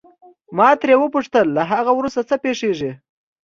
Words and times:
ما 0.57 0.69
ترې 0.81 0.95
وپوښتل 0.99 1.45
له 1.57 1.63
هغه 1.71 1.91
وروسته 1.95 2.21
څه 2.29 2.35
پېښیږي. 2.43 2.91